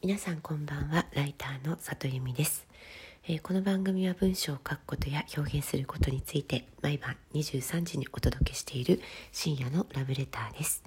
[0.00, 1.06] 皆さんこんばんは。
[1.12, 2.68] ライターの里由美です、
[3.26, 9.00] えー、この番組は文章を書くことや表現することについて毎晩23時にお届けしている
[9.32, 10.84] 深夜のラブレターです、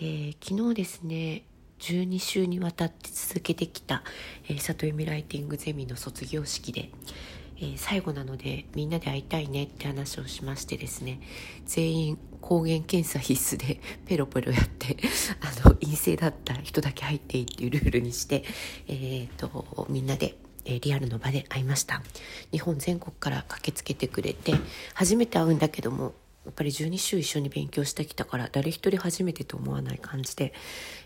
[0.00, 1.42] ー、昨日ですね
[1.80, 4.02] 12週にわたって続けてきた、
[4.48, 6.90] えー、里由美ライティングゼミの卒業式で、
[7.62, 11.20] え、最後なのでみんなで会いたいねって話をしましてですね
[11.64, 14.96] 全員抗原検査必須で ペロペロやって
[15.40, 18.44] あの陰性だった人だけ入っていいっていうルールにして、
[18.88, 22.02] えーと、みんなでえリアルの場で会いました。
[22.52, 24.54] 日本全国から駆けつけてくれて
[24.94, 30.52] 初めて会うんだけどもやっぱり12週一緒に勉強してきたから誰一人初めてと思わない感じで、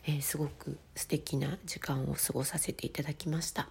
[0.07, 3.69] えー、すごく素敵な時間を過ごさせていただきました。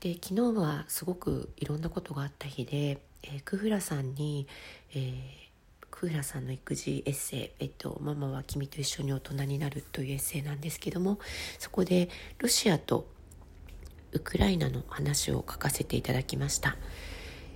[0.00, 4.46] で昨日はすごくいろんなことがあった日で、えー、クフラさんに、
[4.94, 11.18] えー、クフラさんの育児エッセイ、えっと「ママは君と一緒に大人になる」というエッセイなんですけども
[11.58, 13.08] そこでロシアと
[14.12, 16.76] ウクライナの話を書かせていただきました。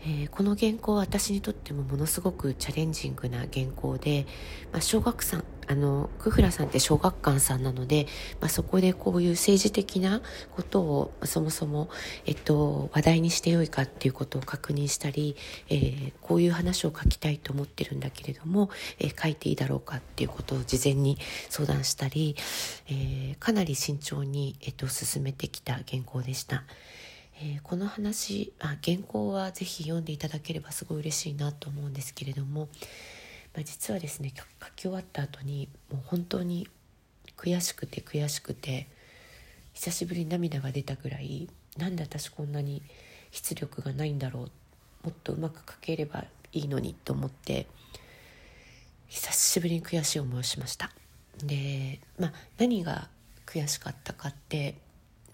[0.05, 4.27] えー、この原稿は私にとってもものすごくチャレンジングな原稿で、
[4.73, 8.07] まあ、小学さんあのクフラさんって小学館さんなので、
[8.41, 10.21] まあ、そこでこういう政治的な
[10.55, 11.89] ことをそもそも、
[12.27, 15.37] えっと、話題にしてよいかっていうことを確認したり、
[15.69, 21.19] えー、こういう話を書きたいと思ってるんだけれども、えー、書いていいだろうかっていうことを事前に
[21.49, 22.37] 相談したり、
[22.89, 26.65] えー、かなり慎重に、えっと、進めてきた原稿でした。
[27.45, 32.69] え、この話あ原稿はぜひ読んでいただければすごい嬉しいなと思うんですけれども、
[33.55, 36.69] まあ、実はですね書き終わった後にもう本当に
[37.37, 38.89] 悔しくて悔しくて
[39.75, 42.83] 久しぶりに涙が出たぐらいなんで私こんなに
[43.31, 44.43] 出力がないんだろう
[45.05, 47.67] もっとうまく書ければいいのにと思って
[49.09, 50.91] 久しぶりに悔しい思いをしました。
[51.45, 53.09] でまあ何が
[53.47, 54.77] 悔しかったかって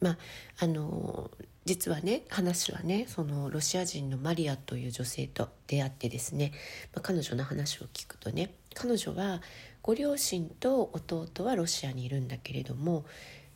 [0.01, 0.19] まあ
[0.61, 1.31] あの
[1.69, 6.53] 実はね話はねそのロシア人のマリアという女性と出会ってですね、
[6.95, 9.43] まあ、彼女の話を聞くとね彼女は
[9.83, 13.05] ご両親と弟はロシアにいるんだけれども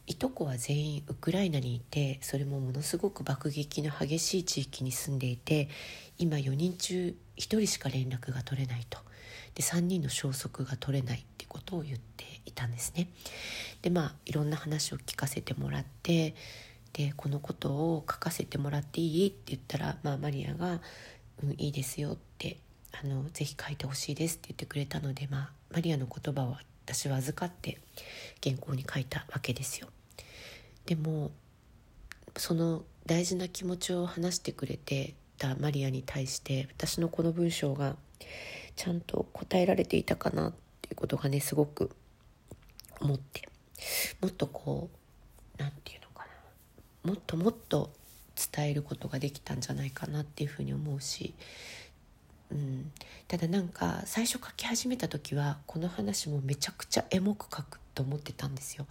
[0.06, 5.70] いとこは全員ウクライナにいてそれもものすごく爆撃の激しい地域に住んでいて
[6.18, 8.98] 今4人中1人しか連絡が取れないと
[9.54, 13.08] で3人の消息が取れないってことを言っていたんですね。
[13.80, 16.34] でまあいろんな話を聞かせてもらって
[16.92, 19.28] でこのことを書かせてもらっていい？
[19.28, 20.80] って言ったら、まあ、マリアが
[21.42, 22.58] 「うんいいですよ」って
[22.92, 27.78] あの「ぜひ書いてほしいです」って言ってくれたので、まあ、マリアの言葉を私は預かって
[28.42, 29.88] 原稿に書いたわけですよ。
[30.84, 31.30] でも
[32.36, 37.96] その大事な気持ちを話してくれてたマリアに対して私のこの文章が
[38.76, 41.90] ちゃんと答えられていたかなっていうことがねすごく
[43.00, 43.48] 思って。
[44.20, 46.01] もっとこう何て言う
[47.04, 47.90] もっともっと
[48.54, 51.34] 伝えることができたんじゃないかなっていうふうに思うし、
[52.50, 52.90] うん、
[53.28, 58.86] ただなんか最初書き始めた時はこの話もめちゃくちゃエモく書くと思ってたんですよ。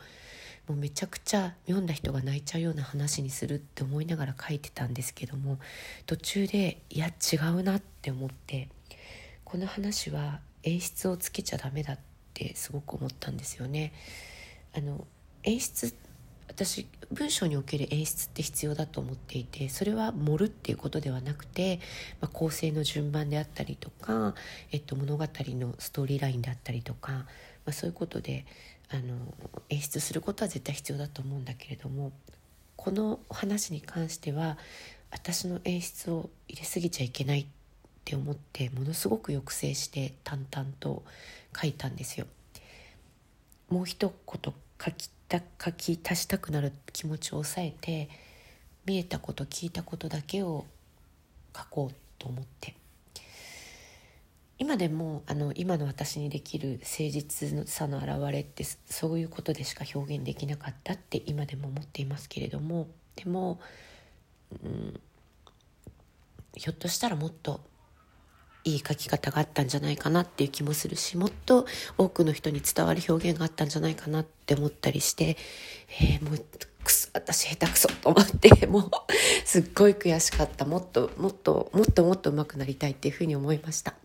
[0.68, 5.58] もうめちゃくちゃ読んだ人が泣いちゃうような話にするって思いながら書いてたんですけども
[6.06, 8.70] 途中でいや違うなって思って
[9.44, 12.00] この話は演出をつけちゃダメだっ
[12.34, 13.92] てすごく思ったんですよね。
[14.74, 15.06] あの
[15.44, 15.94] 演出
[16.52, 21.80] 私文章における演出って必要だと思っていてそれは盛るっていうことではなくて、
[22.20, 24.36] まあ、構成の順番であったりとか、
[24.72, 27.26] えっと、物語のストーリーラインであったりとか、ま
[27.68, 28.46] あ、そういうことで
[28.90, 29.16] あの
[29.70, 32.12] 演出することは絶対必要だと思うんだけれども
[32.76, 34.58] この話に関しては
[35.12, 37.46] 私の演出を入れすぎちゃいけないっ
[38.04, 41.04] て思ってものすごく抑制して淡々と
[41.56, 42.26] 書いたんですよ。
[43.70, 48.10] もう一言書きた書き足したくなる気持ちを抑えて
[48.86, 50.66] 見えたこと聞いたことだけを
[51.56, 52.76] 書こうと思って。
[54.58, 62.88] 今でもあの今の私にできる誠実さの表れってそういうことでしか表現できなかったって今でも思っていますけれども。
[63.16, 63.60] でも、
[64.64, 65.00] うん、
[66.56, 67.62] ひょっとしたらもっと
[68.64, 71.66] いい書き方があったんじゃないかなっていう気もするしもっと
[71.98, 75.38] 多くの人に伝わる表現があったんじゃないかなって思ったりして、
[76.00, 76.46] えー、もう
[76.84, 78.92] くそ私下手くそと思って もう
[79.46, 83.96] すっごい悔しかったもっともっともっともっと上手くなりたいっていうふうに思いました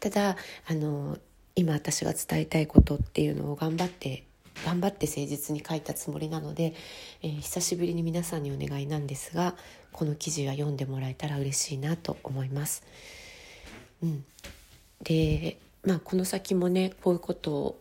[0.00, 0.36] ただ
[0.66, 1.18] あの
[1.56, 4.24] 今私が伝えたいことっていうのを頑張って
[4.64, 6.74] 頑張って誠実に書いたつもりなので、
[7.22, 9.56] えー、久しぶりに皆さんにお願いなんですが
[9.92, 12.82] この記事は読んでもらえたら嬉しいなと思います。
[14.02, 14.24] うん、
[15.02, 17.78] で、まあ、この先もねこういうこと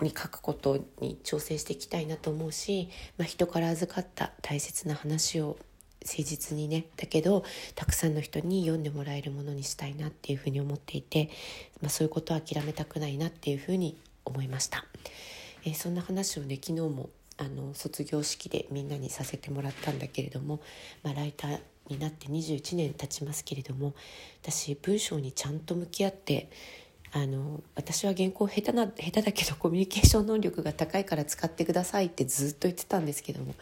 [0.00, 5.58] に書くことに挑戦していきたいなと思うし、まあ、人から預かった大切な話を
[6.04, 7.44] 誠実にねだけど
[7.74, 11.28] たくさんの人に読んでもらえるものにしたいなっていうふうに思っていて、
[11.82, 14.84] まあ、そういうことは諦めたくないなっていうふうに思いました、
[15.64, 20.60] えー、そんな話をね昨日もあの卒業式でみんなにさせてもらったんだけれども、
[21.02, 23.94] まあ、ライターになって21年経ちますけれども
[24.42, 26.50] 私文章にちゃんと向き合って
[27.12, 33.54] あの私は原稿下手な下手だけどコミュニケーション能力が高いから使ってくださいってずっと言ってたんですけども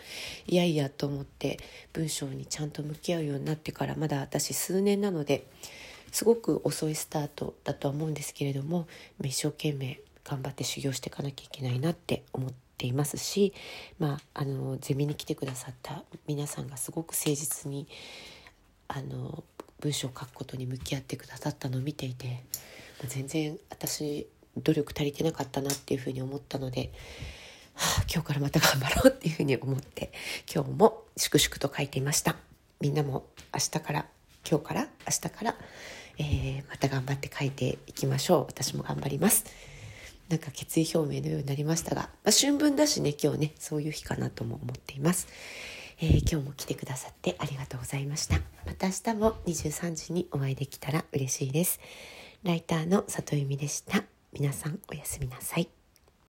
[0.47, 1.59] いやいやと思って
[1.93, 5.47] 文章にちゃんと向き合うようになってからまだ私数年なので
[6.11, 8.89] すごく遅いスタートだとは思うんですけれども
[9.23, 13.55] 一生懸命頑張って修行していかなきゃいけないなって思ってっていますし、
[13.99, 17.89] まあ、あのゼミに来てくださった皆さんがすごく誠実に
[18.89, 19.43] あの
[19.81, 22.45] 文章を書くことに向き合ってくださったのを見ていて。
[23.05, 24.27] 全然私
[24.57, 26.93] 努力足りてなかったなっていうふうに思ったので、
[27.75, 30.13] はあ、今日からまた頑張ろうっていうふうに思って
[30.53, 32.37] 今日も粛々と書いていました
[32.81, 34.07] みんなも明日から
[34.49, 35.57] 今日から明日から、
[36.19, 39.45] えー、また頑張って書いていきましょう私も頑張ります
[40.29, 45.29] なんか決意表明のようになりましたが、まあ、春分だしね今日ねそういう日かなとも思っています、
[46.01, 48.37] えー、今日も来てくださってありがとうございました
[48.67, 51.81] また明日も23時にお会いできたら嬉しいです
[52.47, 54.05] ライターの里由美でした。
[54.33, 55.76] 皆さんおやすみなさい。